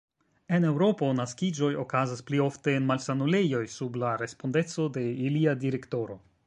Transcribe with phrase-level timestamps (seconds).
[0.57, 6.23] En Eŭropo naskiĝoj okazas pli ofte en malsanulejoj sub la respondeco de ilia direktoro.